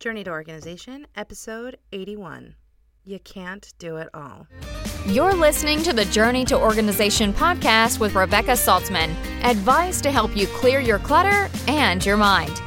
[0.00, 2.54] Journey to Organization, Episode 81.
[3.04, 4.46] You can't do it all.
[5.04, 9.10] You're listening to the Journey to Organization podcast with Rebecca Saltzman.
[9.44, 12.62] Advice to help you clear your clutter and your mind.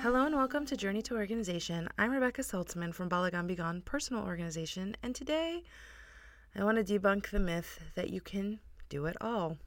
[0.00, 1.90] Hello and welcome to Journey to Organization.
[1.98, 5.62] I'm Rebecca Saltzman from Balagan Begone Personal Organization, and today
[6.56, 9.58] I want to debunk the myth that you can do it all.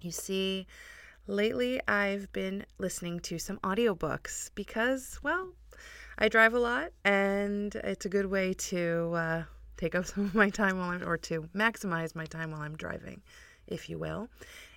[0.00, 0.68] You see,
[1.26, 5.52] lately I've been listening to some audiobooks because, well,
[6.18, 9.42] I drive a lot and it's a good way to uh,
[9.76, 12.76] take up some of my time while I'm, or to maximize my time while I'm
[12.76, 13.22] driving,
[13.66, 14.28] if you will.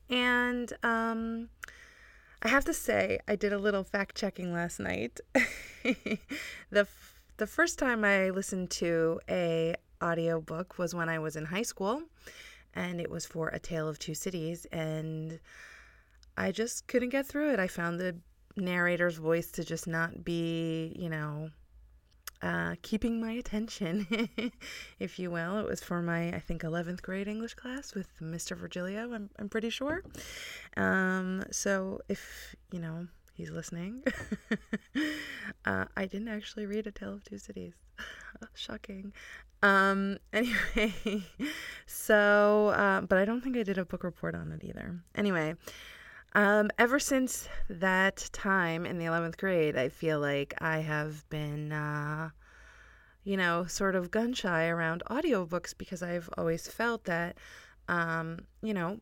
[0.10, 1.50] And um,
[2.42, 5.20] I have to say, I did a little fact checking last night.
[5.84, 6.18] the
[6.74, 11.62] f- the first time I listened to a audiobook was when I was in high
[11.62, 12.04] school
[12.76, 15.40] and it was for A Tale of Two Cities and
[16.40, 17.60] I just couldn't get through it.
[17.60, 18.16] I found the
[18.56, 21.50] narrator's voice to just not be, you know,
[22.42, 24.08] uh, keeping my attention,
[25.00, 25.58] if you will.
[25.58, 28.56] It was for my, I think, 11th grade English class with Mr.
[28.56, 30.02] Virgilio, I'm, I'm pretty sure.
[30.78, 34.02] Um, so if, you know, he's listening,
[35.66, 37.74] uh, I didn't actually read A Tale of Two Cities.
[38.54, 39.12] Shocking.
[39.62, 41.26] Um, anyway,
[41.86, 45.02] so, uh, but I don't think I did a book report on it either.
[45.16, 45.56] Anyway,
[46.34, 51.72] um, ever since that time in the 11th grade, I feel like I have been,
[51.72, 52.30] uh,
[53.24, 57.38] you know, sort of gun shy around audiobooks because I've always felt that,
[57.88, 59.00] um, you know,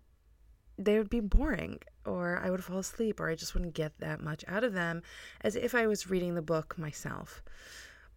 [0.78, 4.22] they would be boring or I would fall asleep or I just wouldn't get that
[4.22, 5.02] much out of them
[5.42, 7.42] as if I was reading the book myself.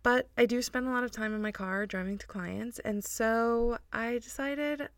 [0.02, 3.04] But I do spend a lot of time in my car driving to clients, and
[3.04, 4.88] so I decided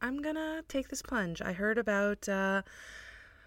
[0.00, 1.40] I'm gonna take this plunge.
[1.40, 2.62] I heard about uh,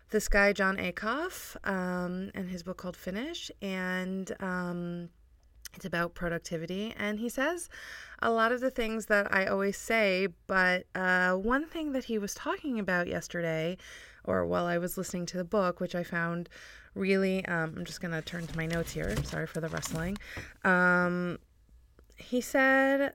[0.09, 5.09] this guy, Jon Acuff, um, and his book called Finish, and um,
[5.73, 6.93] it's about productivity.
[6.97, 7.69] And he says
[8.21, 12.17] a lot of the things that I always say, but uh, one thing that he
[12.17, 13.77] was talking about yesterday,
[14.23, 16.49] or while I was listening to the book, which I found
[16.95, 19.15] really, um, I'm just to turn to my notes here.
[19.23, 20.17] Sorry for the rustling.
[20.63, 21.37] Um,
[22.15, 23.13] he said,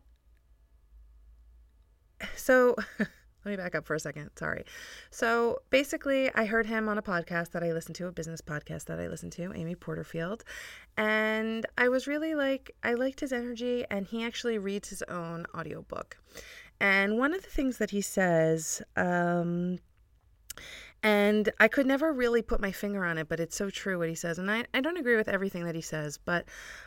[2.36, 2.76] so.
[3.44, 4.30] Let me back up for a second.
[4.36, 4.64] Sorry.
[5.10, 8.84] So basically, I heard him on a podcast that I listened to, a business podcast
[8.84, 10.44] that I listened to, Amy Porterfield.
[10.96, 15.46] And I was really like, I liked his energy, and he actually reads his own
[15.56, 16.18] audiobook.
[16.80, 19.78] And one of the things that he says, um,
[21.02, 24.08] and I could never really put my finger on it, but it's so true what
[24.08, 24.38] he says.
[24.38, 26.44] And I, I don't agree with everything that he says, but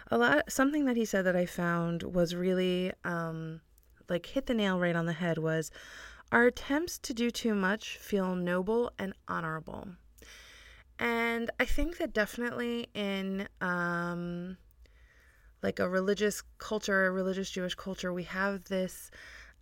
[0.10, 3.60] a lot something that he said that I found was really um,
[4.08, 5.72] like hit the nail right on the head was
[6.32, 9.88] our attempts to do too much feel noble and honorable.
[11.00, 14.58] And I think that definitely in um,
[15.62, 19.12] like a religious culture, a religious Jewish culture, we have this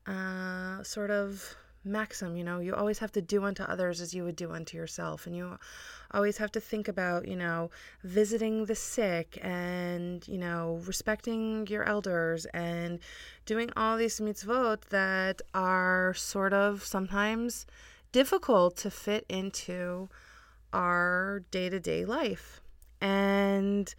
[0.06, 1.56] uh, sort of
[1.86, 4.78] maxim you know you always have to do unto others as you would do unto
[4.78, 5.28] yourself.
[5.28, 5.58] And you
[6.12, 7.70] always have to think about you know
[8.04, 13.00] visiting the sick and you know respecting your elders and
[13.46, 17.66] doing all these mitzvot that are sort of sometimes
[18.12, 20.10] difficult to fit into
[20.72, 22.62] our day-to-day life.
[23.02, 23.94] And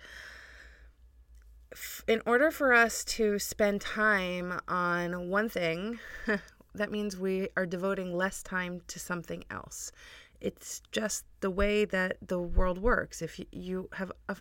[2.07, 5.99] in order for us to spend time on one thing
[6.75, 9.93] that means we are devoting less time to something else.
[10.41, 13.23] It's just the way that the world works.
[13.23, 14.37] If you have a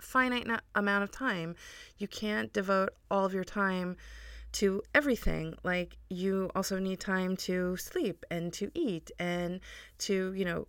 [0.00, 1.56] finite amount of time,
[1.98, 3.96] you can't devote all of your time
[4.52, 5.54] to everything.
[5.64, 9.60] Like you also need time to sleep and to eat and
[9.98, 10.68] to, you know,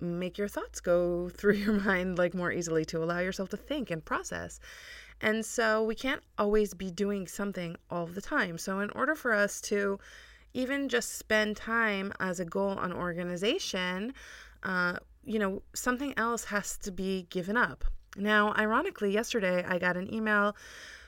[0.00, 3.90] make your thoughts go through your mind like more easily to allow yourself to think
[3.90, 4.60] and process.
[5.20, 8.58] And so we can't always be doing something all the time.
[8.58, 9.98] So in order for us to
[10.56, 14.14] even just spend time as a goal on organization,
[14.62, 17.84] uh, you know, something else has to be given up.
[18.16, 20.56] Now, ironically, yesterday I got an email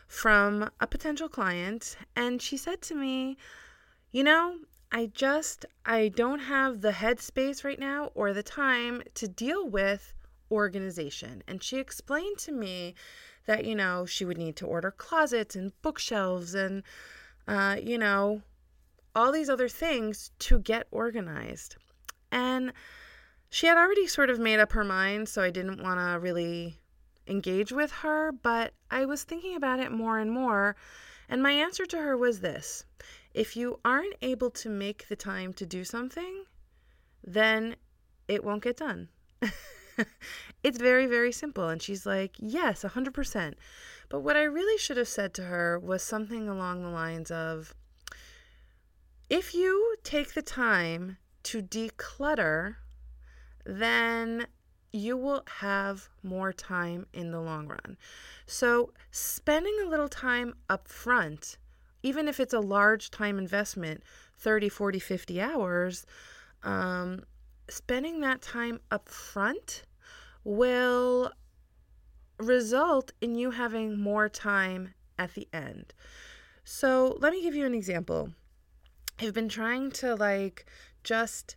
[0.06, 3.38] from a potential client, and she said to me,
[4.12, 4.58] You know,
[4.92, 10.12] I just I don't have the headspace right now or the time to deal with
[10.50, 11.42] organization.
[11.48, 12.94] And she explained to me
[13.46, 16.82] that, you know, she would need to order closets and bookshelves and
[17.48, 18.42] uh, you know,
[19.18, 21.74] all these other things to get organized.
[22.30, 22.72] And
[23.50, 26.78] she had already sort of made up her mind, so I didn't want to really
[27.26, 30.76] engage with her, but I was thinking about it more and more.
[31.28, 32.84] And my answer to her was this
[33.34, 36.44] if you aren't able to make the time to do something,
[37.24, 37.74] then
[38.28, 39.08] it won't get done.
[40.62, 41.68] it's very, very simple.
[41.68, 43.54] And she's like, Yes, 100%.
[44.08, 47.74] But what I really should have said to her was something along the lines of
[49.30, 52.76] if you take the time to declutter,
[53.64, 54.46] then
[54.92, 57.96] you will have more time in the long run.
[58.46, 61.58] So, spending a little time up front,
[62.02, 64.02] even if it's a large time investment
[64.38, 66.06] 30, 40, 50 hours
[66.62, 67.22] um,
[67.68, 69.82] spending that time up front
[70.44, 71.30] will
[72.38, 75.92] result in you having more time at the end.
[76.64, 78.30] So, let me give you an example.
[79.20, 80.66] I've been trying to like
[81.02, 81.56] just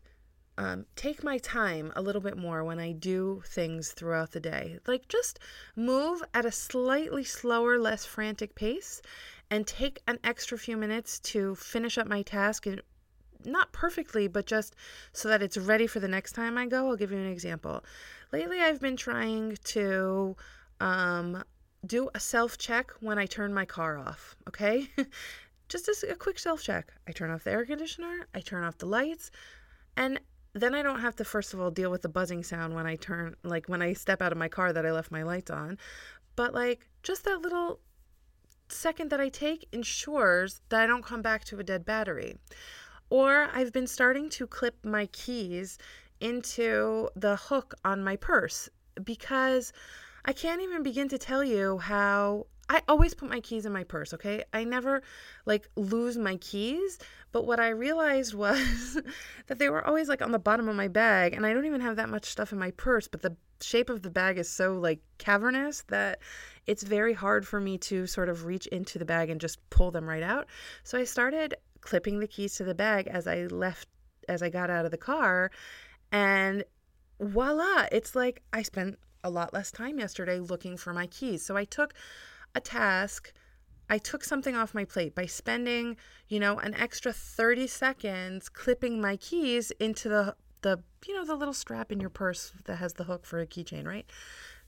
[0.57, 4.79] um, take my time a little bit more when I do things throughout the day.
[4.85, 5.39] Like, just
[5.75, 9.01] move at a slightly slower, less frantic pace
[9.49, 12.81] and take an extra few minutes to finish up my task and
[13.43, 14.75] not perfectly, but just
[15.13, 16.89] so that it's ready for the next time I go.
[16.89, 17.83] I'll give you an example.
[18.31, 20.35] Lately, I've been trying to
[20.79, 21.43] um,
[21.85, 24.89] do a self check when I turn my car off, okay?
[25.71, 26.93] just a, a quick self check.
[27.07, 29.31] I turn off the air conditioner, I turn off the lights,
[29.95, 30.19] and
[30.53, 32.95] then I don't have to, first of all, deal with the buzzing sound when I
[32.95, 35.77] turn, like when I step out of my car that I left my lights on.
[36.35, 37.79] But like just that little
[38.69, 42.37] second that I take ensures that I don't come back to a dead battery.
[43.09, 45.77] Or I've been starting to clip my keys
[46.19, 48.69] into the hook on my purse
[49.03, 49.73] because
[50.23, 53.83] I can't even begin to tell you how I always put my keys in my
[53.83, 54.45] purse, okay?
[54.53, 55.03] I never
[55.45, 56.99] like lose my keys,
[57.33, 58.97] but what I realized was
[59.47, 61.81] that they were always like on the bottom of my bag and I don't even
[61.81, 64.79] have that much stuff in my purse, but the shape of the bag is so
[64.79, 66.19] like cavernous that
[66.65, 69.91] it's very hard for me to sort of reach into the bag and just pull
[69.91, 70.47] them right out.
[70.85, 73.89] So I started clipping the keys to the bag as I left,
[74.29, 75.51] as I got out of the car.
[76.13, 76.63] And
[77.19, 81.45] voila, it's like I spent a lot less time yesterday looking for my keys.
[81.45, 81.93] So I took
[82.55, 83.33] a task.
[83.89, 89.01] I took something off my plate by spending, you know, an extra 30 seconds clipping
[89.01, 92.93] my keys into the the you know the little strap in your purse that has
[92.93, 94.05] the hook for a keychain, right?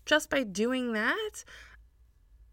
[0.06, 1.44] Just by doing that,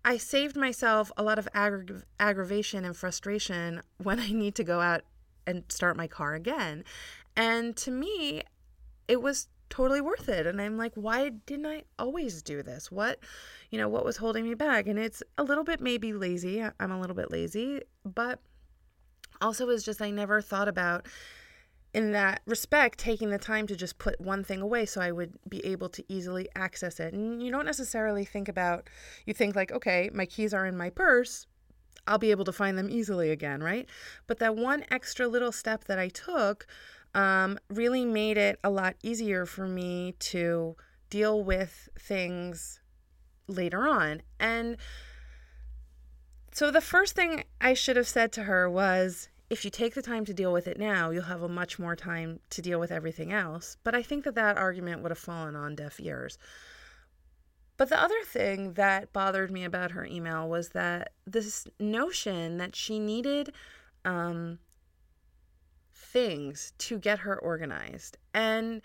[0.04, 4.80] I saved myself a lot of aggra- aggravation and frustration when I need to go
[4.80, 5.02] out
[5.46, 6.84] and start my car again.
[7.36, 8.42] And to me,
[9.08, 10.46] it was totally worth it.
[10.46, 12.90] And I'm like, why didn't I always do this?
[12.90, 13.20] What,
[13.70, 14.86] you know, what was holding me back?
[14.86, 16.62] And it's a little bit maybe lazy.
[16.62, 18.40] I'm a little bit lazy, but
[19.40, 21.06] also is just I never thought about
[21.92, 25.32] in that respect, taking the time to just put one thing away so I would
[25.48, 27.14] be able to easily access it.
[27.14, 28.88] And you don't necessarily think about,
[29.26, 31.46] you think like, okay, my keys are in my purse.
[32.06, 33.88] I'll be able to find them easily again, right?
[34.26, 36.66] But that one extra little step that I took
[37.14, 40.76] um, really made it a lot easier for me to
[41.08, 42.80] deal with things
[43.48, 44.22] later on.
[44.38, 44.76] And
[46.52, 50.02] so the first thing I should have said to her was, if you take the
[50.02, 52.92] time to deal with it now, you'll have a much more time to deal with
[52.92, 53.76] everything else.
[53.82, 56.38] But I think that that argument would have fallen on deaf ears.
[57.76, 62.76] But the other thing that bothered me about her email was that this notion that
[62.76, 63.52] she needed
[64.04, 64.58] um,
[66.12, 68.18] things to get her organized.
[68.34, 68.82] And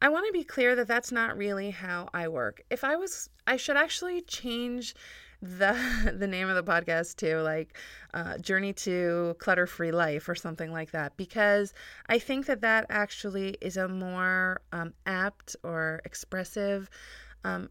[0.00, 2.62] I want to be clear that that's not really how I work.
[2.70, 4.94] If I was, I should actually change
[5.40, 5.76] the
[6.18, 7.76] the name of the podcast to like
[8.14, 11.72] uh, journey to clutter free life or something like that because
[12.08, 16.90] i think that that actually is a more um, apt or expressive
[17.44, 17.68] um,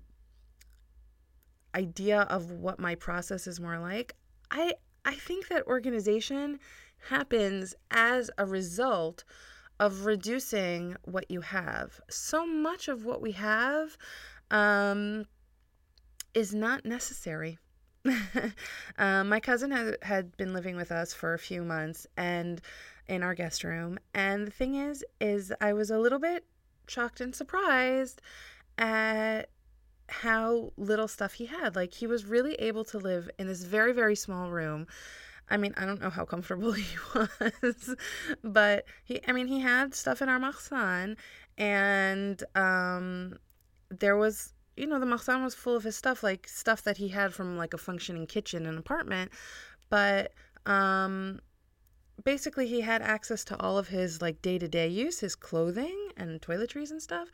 [1.75, 4.15] idea of what my process is more like
[4.51, 4.73] i
[5.05, 6.59] i think that organization
[7.09, 9.23] happens as a result
[9.79, 13.97] of reducing what you have so much of what we have
[14.49, 15.25] um,
[16.33, 17.57] is not necessary.
[18.97, 22.61] um, my cousin had, had been living with us for a few months and
[23.07, 23.99] in our guest room.
[24.13, 26.45] And the thing is, is I was a little bit
[26.87, 28.21] shocked and surprised
[28.77, 29.49] at
[30.09, 31.75] how little stuff he had.
[31.75, 34.87] Like he was really able to live in this very, very small room.
[35.49, 37.95] I mean, I don't know how comfortable he was,
[38.43, 41.15] but he, I mean, he had stuff in our machzan
[41.57, 43.37] and um,
[43.89, 47.07] there was you know, the Mahsan was full of his stuff, like stuff that he
[47.09, 49.31] had from like a functioning kitchen and apartment.
[49.89, 50.33] But
[50.67, 51.39] um,
[52.23, 56.11] basically, he had access to all of his like day to day use, his clothing
[56.15, 57.29] and toiletries and stuff.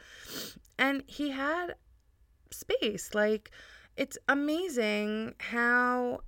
[0.79, 1.75] And he had
[2.49, 3.13] space.
[3.13, 3.51] Like,
[3.97, 6.21] it's amazing how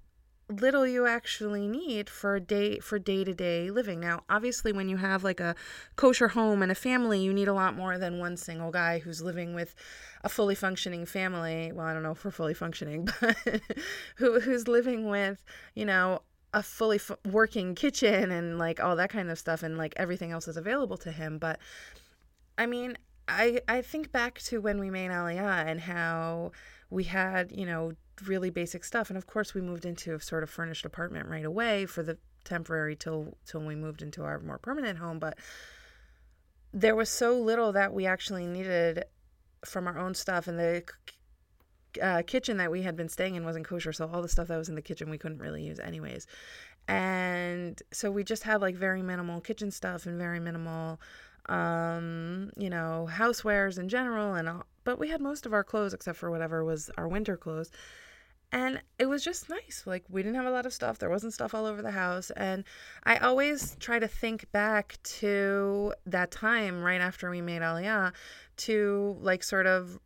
[0.47, 3.99] little you actually need for day for day-to-day living.
[3.99, 5.55] Now, obviously when you have like a
[5.95, 9.21] kosher home and a family, you need a lot more than one single guy who's
[9.21, 9.75] living with
[10.23, 11.71] a fully functioning family.
[11.73, 13.35] Well, I don't know if we're fully functioning, but
[14.17, 16.21] who who's living with, you know,
[16.53, 20.31] a fully f- working kitchen and like all that kind of stuff and like everything
[20.31, 21.59] else is available to him, but
[22.57, 22.97] I mean,
[23.27, 26.51] I I think back to when we made Aliyah and how
[26.89, 27.93] we had, you know,
[28.25, 29.09] really basic stuff.
[29.09, 32.17] And of course, we moved into a sort of furnished apartment right away for the
[32.43, 35.19] temporary till till we moved into our more permanent home.
[35.19, 35.37] But
[36.73, 39.05] there was so little that we actually needed
[39.65, 40.83] from our own stuff, and the
[42.01, 44.57] uh, kitchen that we had been staying in wasn't kosher, so all the stuff that
[44.57, 46.27] was in the kitchen we couldn't really use anyways.
[46.87, 50.99] And so we just had like very minimal kitchen stuff and very minimal
[51.47, 55.93] um, you know, housewares in general and all, but we had most of our clothes
[55.93, 57.71] except for whatever was our winter clothes.
[58.55, 59.83] And it was just nice.
[59.85, 60.97] Like we didn't have a lot of stuff.
[60.97, 62.31] There wasn't stuff all over the house.
[62.31, 62.63] And
[63.03, 68.13] I always try to think back to that time right after we made Aliyah
[68.57, 69.99] to like sort of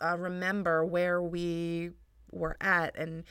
[0.00, 1.90] uh, remember where we
[2.30, 3.24] were at and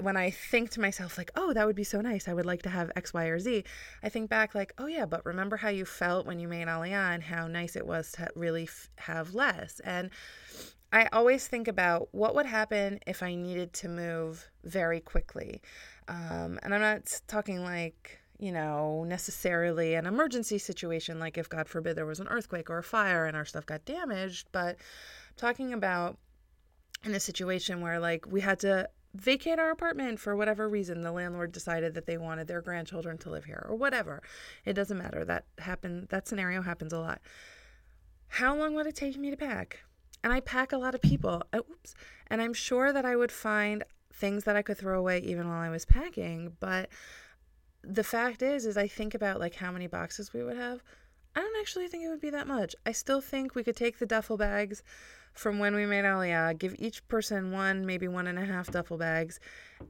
[0.00, 2.62] when I think to myself, like, oh, that would be so nice, I would like
[2.62, 3.62] to have X, Y, or Z,
[4.02, 7.14] I think back, like, oh, yeah, but remember how you felt when you made Aliyah
[7.14, 9.80] and how nice it was to really f- have less.
[9.84, 10.10] And
[10.94, 15.60] I always think about what would happen if I needed to move very quickly.
[16.06, 21.68] Um, and I'm not talking like, you know, necessarily an emergency situation, like if God
[21.68, 24.76] forbid there was an earthquake or a fire and our stuff got damaged, but
[25.36, 26.16] talking about
[27.02, 31.10] in a situation where like we had to vacate our apartment for whatever reason the
[31.10, 34.22] landlord decided that they wanted their grandchildren to live here or whatever.
[34.64, 35.24] It doesn't matter.
[35.24, 37.20] That happened that scenario happens a lot.
[38.28, 39.80] How long would it take me to pack
[40.24, 41.44] and i pack a lot of people.
[41.52, 41.94] Uh, oops.
[42.26, 45.60] And i'm sure that i would find things that i could throw away even while
[45.60, 46.88] i was packing but
[47.82, 50.82] the fact is is i think about like how many boxes we would have.
[51.36, 52.76] I don't actually think it would be that much.
[52.86, 54.84] I still think we could take the duffel bags
[55.32, 58.96] from when we made Aliyah, give each person one, maybe one and a half duffel
[58.96, 59.40] bags,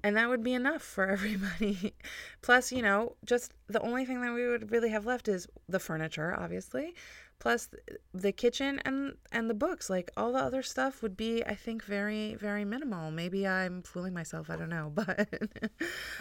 [0.03, 1.95] and that would be enough for everybody.
[2.41, 5.79] plus, you know, just the only thing that we would really have left is the
[5.79, 6.95] furniture, obviously,
[7.39, 7.69] plus
[8.13, 9.91] the kitchen and and the books.
[9.91, 13.11] Like all the other stuff would be, I think, very very minimal.
[13.11, 14.51] Maybe I'm fooling myself.
[14.51, 15.29] I don't know, but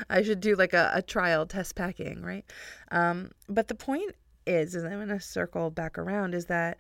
[0.10, 2.46] I should do like a, a trial test packing, right?
[2.91, 4.15] Um, but the point
[4.46, 6.77] is, is I'm going to circle back around, is that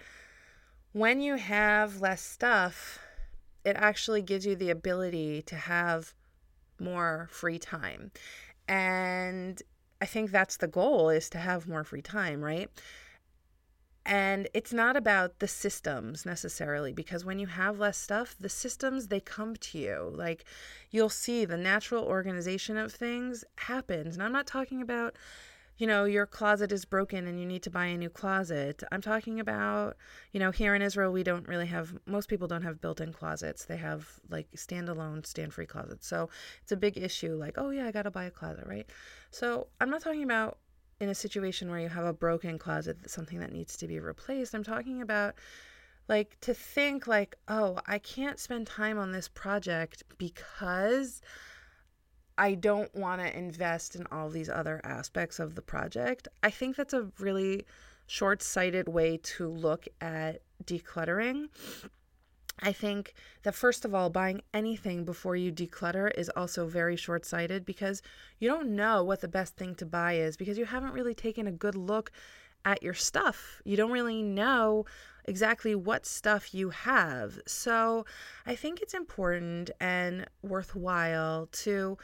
[0.91, 2.99] when you have less stuff,
[3.65, 6.13] it actually gives you the ability to have
[6.79, 8.11] more free time.
[8.67, 9.61] And
[10.01, 12.69] I think that's the goal is to have more free time, right?
[14.05, 19.07] And it's not about the systems necessarily because when you have less stuff, the systems
[19.07, 20.11] they come to you.
[20.13, 20.43] Like
[20.91, 24.15] you'll see the natural organization of things happens.
[24.15, 25.15] And I'm not talking about
[25.77, 28.83] you know, your closet is broken and you need to buy a new closet.
[28.91, 29.97] I'm talking about,
[30.31, 33.11] you know, here in Israel, we don't really have, most people don't have built in
[33.11, 33.65] closets.
[33.65, 36.07] They have like standalone, stand free closets.
[36.07, 36.29] So
[36.61, 38.87] it's a big issue, like, oh yeah, I got to buy a closet, right?
[39.31, 40.57] So I'm not talking about
[41.03, 44.55] in a situation where you have a broken closet, something that needs to be replaced.
[44.55, 45.35] I'm talking about
[46.09, 51.21] like to think like, oh, I can't spend time on this project because
[52.37, 56.27] I don't want to invest in all these other aspects of the project.
[56.41, 57.65] I think that's a really
[58.07, 61.49] short sighted way to look at decluttering.
[62.59, 67.25] I think that first of all, buying anything before you declutter is also very short
[67.25, 68.01] sighted because
[68.39, 71.47] you don't know what the best thing to buy is because you haven't really taken
[71.47, 72.11] a good look
[72.65, 73.61] at your stuff.
[73.65, 74.85] You don't really know
[75.25, 77.39] exactly what stuff you have.
[77.45, 78.05] So
[78.45, 81.97] I think it's important and worthwhile to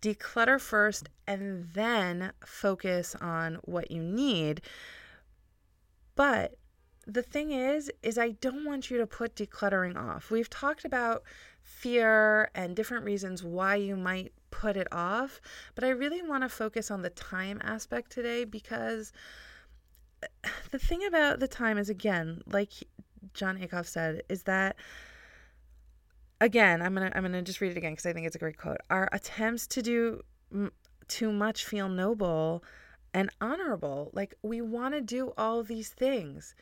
[0.00, 4.62] declutter first and then focus on what you need.
[6.14, 6.56] But
[7.06, 10.30] the thing is is I don't want you to put decluttering off.
[10.30, 11.22] We've talked about
[11.62, 15.40] fear and different reasons why you might put it off,
[15.74, 19.12] but I really want to focus on the time aspect today because
[20.22, 22.72] uh, the thing about the time is again, like
[23.34, 24.76] Jon Acuff said, is that
[26.40, 28.56] again, I'm gonna I'm gonna just read it again because I think it's a great
[28.56, 28.78] quote.
[28.90, 30.20] Our attempts to do
[30.52, 30.72] m-
[31.08, 32.64] too much feel noble
[33.12, 34.10] and honorable.
[34.12, 36.54] Like we want to do all these things.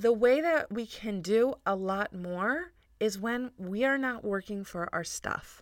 [0.00, 4.64] The way that we can do a lot more is when we are not working
[4.64, 5.60] for our stuff.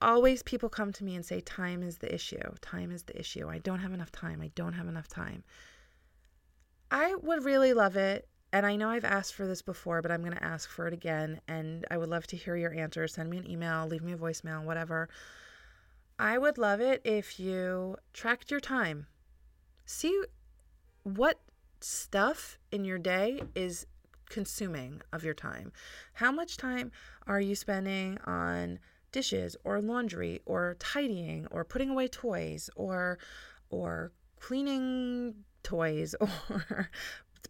[0.00, 2.54] Always people come to me and say, Time is the issue.
[2.60, 3.48] Time is the issue.
[3.48, 4.40] I don't have enough time.
[4.40, 5.42] I don't have enough time.
[6.88, 10.20] I would really love it and I know I've asked for this before, but I'm
[10.20, 11.40] going to ask for it again.
[11.48, 13.08] And I would love to hear your answer.
[13.08, 15.08] Send me an email, leave me a voicemail, whatever.
[16.20, 19.08] I would love it if you tracked your time.
[19.86, 20.22] See
[21.02, 21.40] what
[21.86, 23.86] stuff in your day is
[24.28, 25.72] consuming of your time.
[26.14, 26.90] How much time
[27.26, 28.80] are you spending on
[29.12, 33.18] dishes or laundry or tidying or putting away toys or
[33.70, 36.90] or cleaning toys or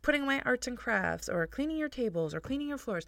[0.02, 3.06] putting away arts and crafts or cleaning your tables or cleaning your floors?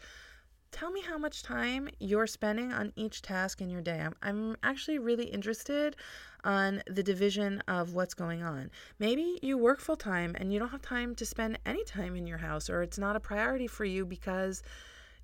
[0.70, 4.00] tell me how much time you're spending on each task in your day.
[4.00, 5.97] I'm, I'm actually really interested
[6.45, 8.71] on the division of what's going on.
[8.99, 12.26] Maybe you work full time and you don't have time to spend any time in
[12.26, 14.62] your house, or it's not a priority for you because,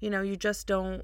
[0.01, 1.03] you know, you just don't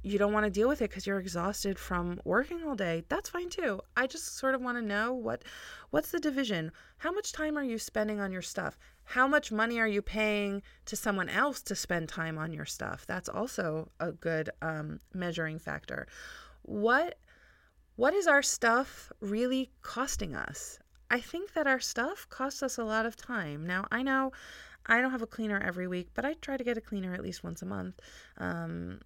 [0.00, 3.28] you don't want to deal with it because you're exhausted from working all day that's
[3.28, 5.42] fine too i just sort of want to know what
[5.90, 8.78] what's the division how much time are you spending on your stuff
[9.08, 13.06] how much money are you paying to someone else to spend time on your stuff?
[13.06, 16.06] That's also a good um, measuring factor.
[16.60, 17.16] What
[17.98, 20.78] what is our stuff really costing us?
[21.10, 23.66] I think that our stuff costs us a lot of time.
[23.66, 24.30] Now, I know
[24.86, 27.24] I don't have a cleaner every week, but I try to get a cleaner at
[27.24, 27.98] least once a month.
[28.36, 29.00] Um,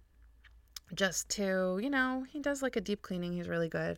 [0.93, 3.33] just to, you know, he does like a deep cleaning.
[3.33, 3.97] He's really good.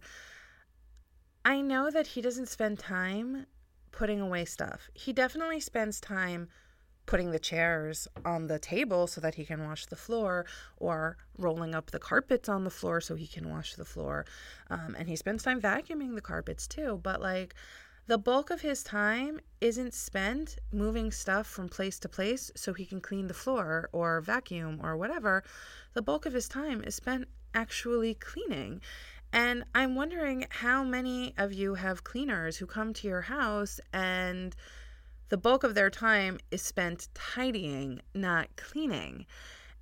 [1.44, 3.48] I know that he doesn't spend time
[3.92, 4.90] putting away stuff.
[4.94, 6.48] He definitely spends time
[7.06, 10.46] putting the chairs on the table so that he can wash the floor
[10.78, 14.26] or rolling up the carpets on the floor so he can wash the floor.
[14.70, 17.00] Um, and he spends time vacuuming the carpets too.
[17.04, 17.56] But like
[18.08, 22.86] the bulk of his time isn't spent moving stuff from place to place so he
[22.86, 25.44] can clean the floor or vacuum or whatever.
[25.94, 28.82] The bulk of his time is spent actually cleaning.
[29.34, 34.56] And I'm wondering how many of you have cleaners who come to your house and
[35.30, 39.26] the bulk of their time is spent tidying, not cleaning.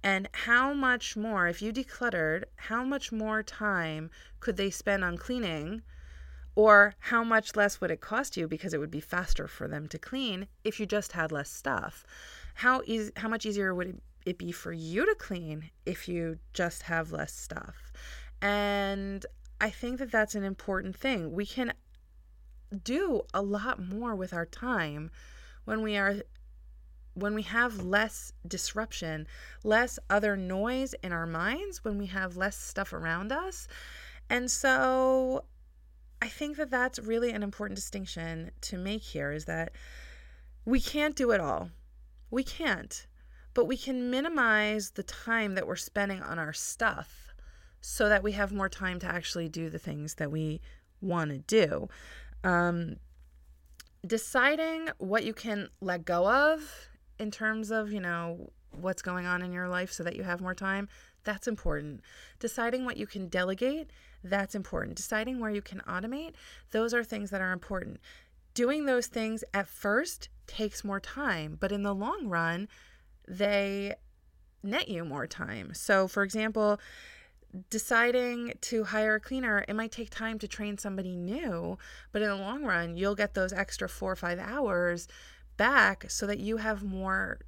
[0.04, 4.10] And how much more, if you decluttered, how much more time
[4.40, 5.82] could they spend on cleaning?
[6.56, 9.88] Or how much less would it cost you because it would be faster for them
[9.88, 12.06] to clean if you just had less stuff?
[12.56, 12.84] How
[13.16, 17.34] how much easier would it be for you to clean if you just have less
[17.34, 17.92] stuff?
[18.42, 19.25] And
[19.60, 21.32] I think that that's an important thing.
[21.32, 21.74] We can
[22.74, 25.12] do a lot more with our time
[25.66, 26.22] when we are
[27.16, 29.27] when we have less disruption,
[29.64, 33.68] less other noise in our minds, when we have less stuff around us.
[34.29, 35.46] And so
[36.22, 39.74] I think that that's really an important distinction to make here is that
[40.66, 41.70] we can't do it all.
[42.31, 43.05] We can't.
[43.53, 47.36] But we can minimize the time that we're spending on our stuff
[47.81, 50.62] so that we have more time to actually do the things that we
[51.01, 51.90] want to do.
[52.44, 52.98] Um,
[54.06, 59.42] deciding what you can let go of in terms of, you know, what's going on
[59.42, 60.90] in your life so that you have more time,
[61.24, 62.01] that's important.
[62.40, 63.92] Deciding what you can delegate,
[64.24, 64.96] that's important.
[64.96, 66.34] Deciding where you can automate,
[66.72, 68.00] those are things that are important.
[68.53, 72.68] Doing those things at first takes more time, but in the long run,
[73.27, 73.96] they
[74.62, 75.74] net you more time.
[75.74, 76.79] So, for example,
[77.70, 81.77] deciding to hire a cleaner, it might take time to train somebody new,
[82.11, 85.07] but in the long run, you'll get those extra four or five hours
[85.57, 87.39] back so that you have more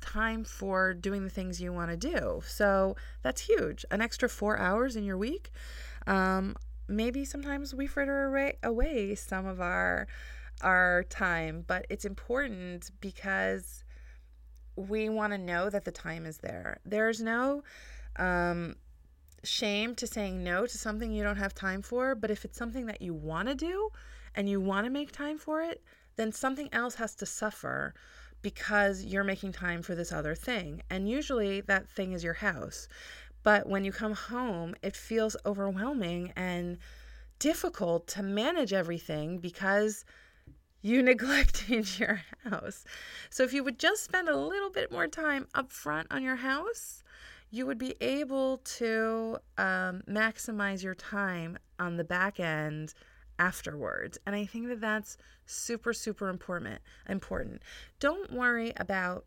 [0.00, 2.42] time for doing the things you want to do.
[2.46, 3.84] So that's huge.
[3.90, 5.50] An extra four hours in your week.
[6.06, 6.56] Um,
[6.88, 10.06] maybe sometimes we fritter away, some of our
[10.60, 13.82] our time, but it's important because
[14.76, 16.78] we want to know that the time is there.
[16.84, 17.64] There's no
[18.16, 18.76] um,
[19.44, 22.86] shame to saying no to something you don't have time for, but if it's something
[22.86, 23.90] that you want to do
[24.34, 25.82] and you want to make time for it,
[26.16, 27.94] then something else has to suffer
[28.42, 30.82] because you're making time for this other thing.
[30.90, 32.88] And usually that thing is your house.
[33.42, 36.78] But when you come home, it feels overwhelming and
[37.38, 40.04] difficult to manage everything because
[40.82, 42.84] you neglected your house.
[43.30, 46.36] So if you would just spend a little bit more time up front on your
[46.36, 47.03] house,
[47.54, 52.92] you would be able to um, maximize your time on the back end
[53.38, 54.18] afterwards.
[54.26, 57.62] And i think that that's super super important important.
[58.00, 59.24] Don't worry about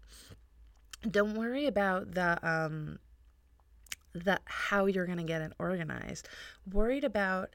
[1.09, 2.99] don't worry about the um
[4.13, 6.27] the how you're going to get it organized.
[6.71, 7.49] Worried about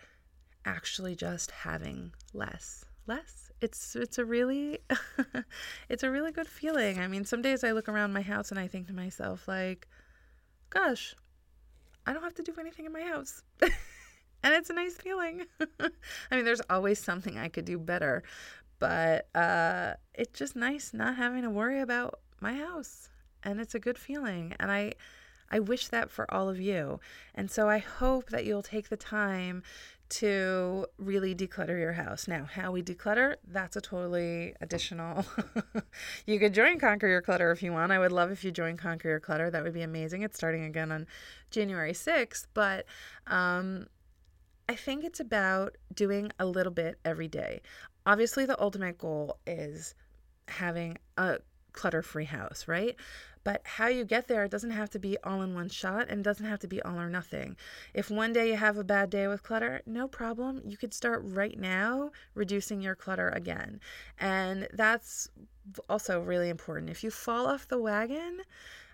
[0.64, 3.50] actually just having less less.
[3.60, 4.78] It's it's a really
[5.90, 6.98] it's a really good feeling.
[6.98, 9.86] I mean some days i look around my house and i think to myself like
[10.72, 11.14] gosh,
[12.06, 13.42] I don't have to do anything in my house.
[13.62, 15.42] and it's a nice feeling.
[15.80, 18.22] I mean, there's always something I could do better,
[18.78, 23.08] but uh, it's just nice not having to worry about my house.
[23.44, 24.54] And it's a good feeling.
[24.58, 24.94] And I,
[25.50, 27.00] I wish that for all of you.
[27.34, 29.62] And so I hope that you'll take the time
[30.12, 32.28] to really declutter your house.
[32.28, 35.24] Now, how we declutter, that's a totally additional.
[36.26, 37.92] you could join Conquer Your Clutter if you want.
[37.92, 39.50] I would love if you join Conquer Your Clutter.
[39.50, 40.20] That would be amazing.
[40.20, 41.06] It's starting again on
[41.50, 42.84] January 6th, but
[43.26, 43.86] um,
[44.68, 47.62] I think it's about doing a little bit every day.
[48.04, 49.94] Obviously, the ultimate goal is
[50.48, 51.38] having a
[51.72, 52.96] clutter free house, right?
[53.44, 56.22] But how you get there, it doesn't have to be all in one shot and
[56.22, 57.56] doesn't have to be all or nothing.
[57.92, 60.62] If one day you have a bad day with clutter, no problem.
[60.64, 63.80] You could start right now reducing your clutter again.
[64.18, 65.28] And that's
[65.88, 66.90] also really important.
[66.90, 68.42] If you fall off the wagon,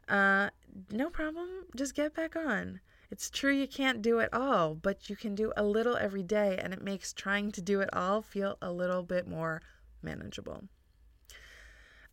[0.08, 0.48] uh,
[0.90, 1.66] no problem.
[1.76, 2.80] Just get back on.
[3.10, 6.58] It's true you can't do it all, but you can do a little every day,
[6.62, 9.62] and it makes trying to do it all feel a little bit more
[10.02, 10.64] manageable.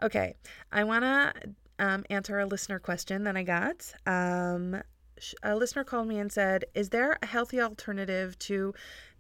[0.01, 0.36] Okay,
[0.71, 1.34] I want to
[1.79, 3.93] um, answer a listener question that I got.
[4.05, 4.81] Um,
[5.43, 8.73] a listener called me and said, Is there a healthy alternative to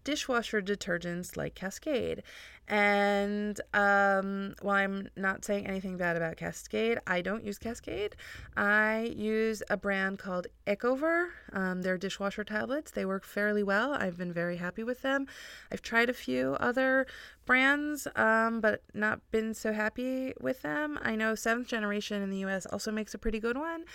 [0.05, 2.23] dishwasher detergents like Cascade?
[2.67, 8.15] And um, while I'm not saying anything bad about Cascade, I don't use Cascade.
[8.57, 11.29] I use a brand called Ecover.
[11.53, 12.89] Um, they're dishwasher tablets.
[12.89, 13.93] They work fairly well.
[13.93, 15.27] I've been very happy with them.
[15.71, 17.05] I've tried a few other
[17.45, 20.97] brands, um, but not been so happy with them.
[21.03, 23.85] I know Seventh Generation in the US also makes a pretty good one.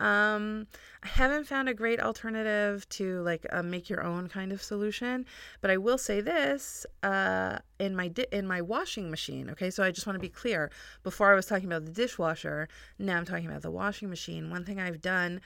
[0.00, 0.66] Um,
[1.02, 5.26] I haven't found a great alternative to like a make your own kind of solution,
[5.60, 9.50] but I will say this uh, in my di- in my washing machine.
[9.50, 10.70] Okay, so I just want to be clear.
[11.02, 14.50] Before I was talking about the dishwasher, now I'm talking about the washing machine.
[14.50, 15.40] One thing I've done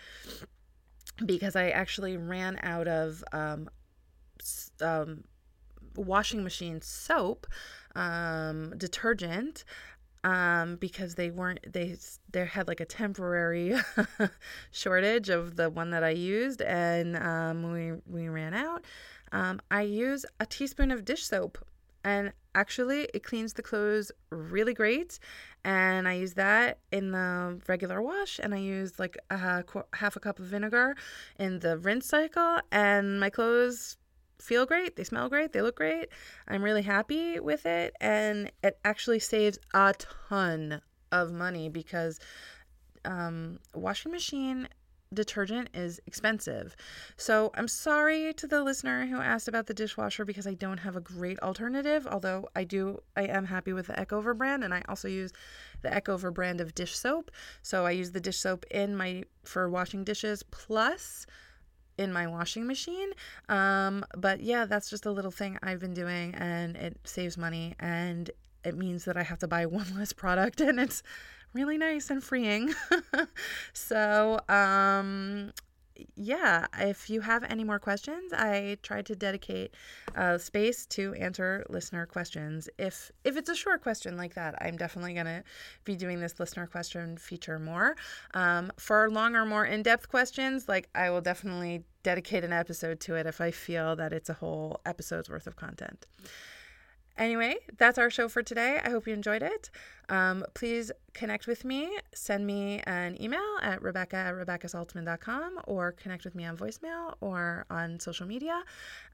[1.27, 3.69] because I actually ran out of um,
[4.81, 5.25] um,
[5.97, 7.47] washing machine soap
[7.95, 9.65] um, detergent
[10.25, 11.97] um, because they weren't they
[12.33, 13.77] they had like a temporary
[14.73, 18.85] shortage of the one that I used, and um, we we ran out.
[19.33, 21.59] Um, I use a teaspoon of dish soap,
[22.03, 25.19] and actually it cleans the clothes really great.
[25.67, 30.21] And I use that in the regular wash, and I use like a half a
[30.21, 30.97] cup of vinegar
[31.39, 33.99] in the rinse cycle, and my clothes
[34.41, 36.09] feel great, they smell great, they look great.
[36.49, 40.81] I'm really happy with it and it actually saves a ton
[41.13, 42.19] of money because
[43.05, 44.69] um, washing machine
[45.15, 46.75] detergent is expensive.
[47.17, 50.97] So I'm sorry to the listener who asked about the dishwasher because I don't have
[50.97, 54.83] a great alternative, although I do I am happy with the Ecover brand and I
[54.89, 55.33] also use
[55.83, 57.31] the Ecover brand of dish soap.
[57.63, 61.27] So I use the dish soap in my for washing dishes plus
[61.99, 63.11] in my washing machine.
[63.49, 67.75] Um, but yeah, that's just a little thing I've been doing and it saves money
[67.79, 68.31] and
[68.65, 71.03] it means that I have to buy one less product and it's
[71.53, 72.75] really nice and freeing.
[73.73, 75.53] so, um,
[76.17, 79.75] yeah, if you have any more questions, I tried to dedicate
[80.17, 82.69] uh, space to answer listener questions.
[82.79, 85.45] If if it's a short question like that, I'm definitely gonna
[85.85, 87.97] be doing this listener question feature more.
[88.35, 93.15] Um, for longer, more in depth questions, like I will definitely dedicate an episode to
[93.15, 96.07] it if I feel that it's a whole episode's worth of content.
[97.17, 98.81] Anyway, that's our show for today.
[98.83, 99.71] I hope you enjoyed it.
[100.09, 101.97] Um, please connect with me.
[102.13, 107.67] Send me an email at rebecca at rebeccasaltzman.com or connect with me on voicemail or
[107.71, 108.61] on social media.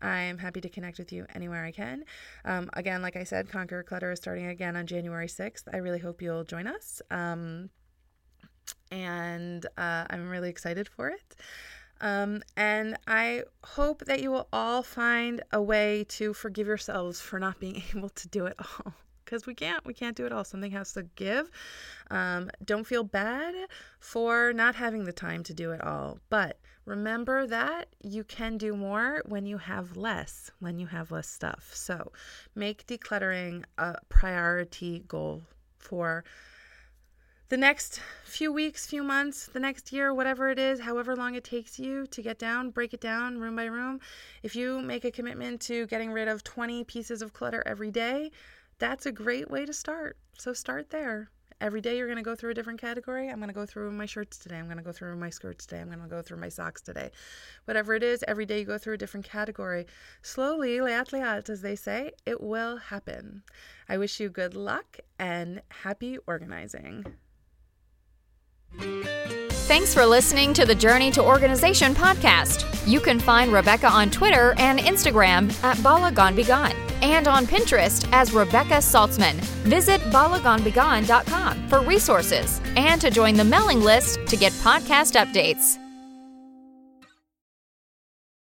[0.00, 2.04] I'm happy to connect with you anywhere I can.
[2.46, 5.64] Um, again, like I said, Conquer Clutter is starting again on January 6th.
[5.72, 7.02] I really hope you'll join us.
[7.10, 7.68] Um,
[8.90, 11.36] and uh, I'm really excited for it.
[12.00, 17.38] Um, and I hope that you will all find a way to forgive yourselves for
[17.38, 18.94] not being able to do it all.
[19.24, 20.42] Because we can't, we can't do it all.
[20.42, 21.50] Something has to give.
[22.10, 23.54] Um, don't feel bad
[24.00, 26.18] for not having the time to do it all.
[26.30, 31.28] But remember that you can do more when you have less, when you have less
[31.28, 31.70] stuff.
[31.72, 32.10] So
[32.56, 35.42] make decluttering a priority goal
[35.78, 36.24] for
[37.50, 41.42] the next few weeks, few months, the next year, whatever it is, however long it
[41.42, 43.98] takes you to get down, break it down room by room.
[44.44, 48.30] If you make a commitment to getting rid of 20 pieces of clutter every day,
[48.78, 50.16] that's a great way to start.
[50.38, 51.28] So start there.
[51.60, 53.28] Every day you're going to go through a different category.
[53.28, 54.56] I'm going to go through my shirts today.
[54.56, 55.80] I'm going to go through my skirts today.
[55.80, 57.10] I'm going to go through my socks today.
[57.64, 59.86] Whatever it is, every day you go through a different category.
[60.22, 63.42] Slowly, leat leat, as they say, it will happen.
[63.88, 67.04] I wish you good luck and happy organizing.
[68.78, 72.66] Thanks for listening to the Journey to Organization podcast.
[72.86, 76.36] You can find Rebecca on Twitter and Instagram at Bala Gone
[77.02, 79.34] and on Pinterest as Rebecca Saltzman.
[79.64, 85.78] Visit balaganbegone.com for resources and to join the mailing list to get podcast updates.